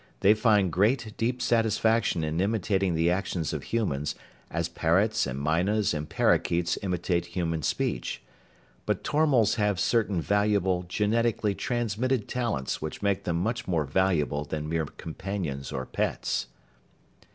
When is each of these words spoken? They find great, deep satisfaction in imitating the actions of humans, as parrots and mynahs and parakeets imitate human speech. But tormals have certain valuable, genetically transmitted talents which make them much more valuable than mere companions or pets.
They 0.21 0.33
find 0.33 0.71
great, 0.71 1.13
deep 1.15 1.43
satisfaction 1.43 2.23
in 2.23 2.41
imitating 2.41 2.95
the 2.95 3.11
actions 3.11 3.53
of 3.53 3.65
humans, 3.65 4.15
as 4.49 4.67
parrots 4.67 5.27
and 5.27 5.39
mynahs 5.39 5.93
and 5.93 6.09
parakeets 6.09 6.75
imitate 6.81 7.27
human 7.27 7.61
speech. 7.61 8.19
But 8.87 9.03
tormals 9.03 9.57
have 9.57 9.79
certain 9.79 10.19
valuable, 10.19 10.81
genetically 10.87 11.53
transmitted 11.53 12.27
talents 12.27 12.81
which 12.81 13.03
make 13.03 13.25
them 13.25 13.37
much 13.37 13.67
more 13.67 13.83
valuable 13.85 14.43
than 14.43 14.67
mere 14.67 14.85
companions 14.87 15.71
or 15.71 15.85
pets. 15.85 16.47